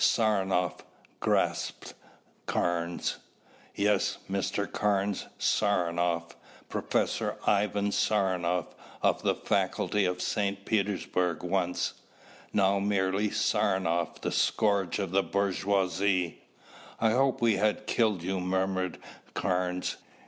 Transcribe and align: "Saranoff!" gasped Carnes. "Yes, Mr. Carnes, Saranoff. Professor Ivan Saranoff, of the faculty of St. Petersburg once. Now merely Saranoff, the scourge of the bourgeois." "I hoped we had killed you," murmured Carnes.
"Saranoff!" 0.03 0.83
gasped 1.23 1.93
Carnes. 2.47 3.17
"Yes, 3.75 4.17
Mr. 4.27 4.65
Carnes, 4.65 5.27
Saranoff. 5.37 6.35
Professor 6.69 7.37
Ivan 7.45 7.91
Saranoff, 7.91 8.73
of 9.03 9.21
the 9.21 9.35
faculty 9.35 10.05
of 10.05 10.19
St. 10.19 10.65
Petersburg 10.65 11.43
once. 11.43 11.93
Now 12.51 12.79
merely 12.79 13.29
Saranoff, 13.29 14.19
the 14.21 14.31
scourge 14.31 14.97
of 14.97 15.11
the 15.11 15.21
bourgeois." 15.21 15.87
"I 16.99 17.11
hoped 17.11 17.39
we 17.41 17.57
had 17.57 17.85
killed 17.85 18.23
you," 18.23 18.39
murmured 18.39 18.97
Carnes. 19.35 19.97